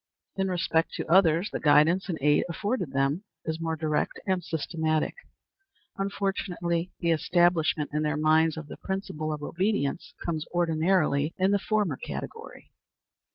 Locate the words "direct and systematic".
3.75-5.13